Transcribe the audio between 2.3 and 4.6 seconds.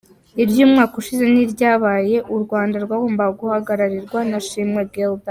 u Rwanda rwagombaga guhagararirwa na